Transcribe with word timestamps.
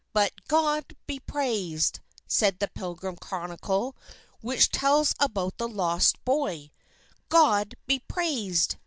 "But 0.13 0.31
GOD 0.47 0.95
be 1.05 1.19
praised!" 1.19 1.99
says 2.25 2.53
the 2.59 2.67
Pilgrim 2.69 3.17
Chronicle, 3.17 3.95
which 4.41 4.71
tells 4.71 5.13
about 5.19 5.59
the 5.59 5.67
lost 5.67 6.25
boy, 6.25 6.71
"GOD 7.29 7.75
be 7.85 7.99
praised! 7.99 8.77